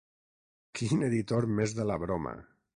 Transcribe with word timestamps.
Quin 0.79 1.05
editor 1.09 1.49
més 1.61 1.79
de 1.81 1.89
la 1.93 2.01
broma! 2.07 2.37